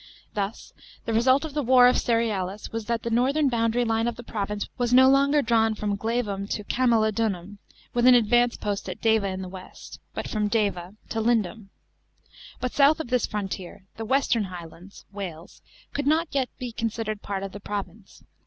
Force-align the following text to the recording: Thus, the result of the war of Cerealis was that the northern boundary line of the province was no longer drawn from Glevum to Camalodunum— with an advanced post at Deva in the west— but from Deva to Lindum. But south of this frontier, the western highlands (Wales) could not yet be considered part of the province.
Thus, 0.33 0.73
the 1.05 1.13
result 1.13 1.45
of 1.45 1.53
the 1.53 1.61
war 1.61 1.87
of 1.87 1.95
Cerealis 1.95 2.71
was 2.71 2.85
that 2.85 3.03
the 3.03 3.11
northern 3.11 3.49
boundary 3.49 3.85
line 3.85 4.07
of 4.07 4.15
the 4.15 4.23
province 4.23 4.67
was 4.75 4.91
no 4.91 5.07
longer 5.07 5.43
drawn 5.43 5.75
from 5.75 5.95
Glevum 5.95 6.47
to 6.47 6.63
Camalodunum— 6.63 7.59
with 7.93 8.07
an 8.07 8.15
advanced 8.15 8.59
post 8.59 8.89
at 8.89 8.99
Deva 8.99 9.27
in 9.27 9.43
the 9.43 9.47
west— 9.47 9.99
but 10.15 10.27
from 10.27 10.47
Deva 10.47 10.95
to 11.09 11.19
Lindum. 11.21 11.67
But 12.59 12.73
south 12.73 12.99
of 12.99 13.11
this 13.11 13.27
frontier, 13.27 13.83
the 13.97 14.03
western 14.05 14.45
highlands 14.45 15.05
(Wales) 15.11 15.61
could 15.93 16.07
not 16.07 16.29
yet 16.31 16.49
be 16.57 16.71
considered 16.71 17.21
part 17.21 17.43
of 17.43 17.51
the 17.51 17.59
province. 17.59 18.23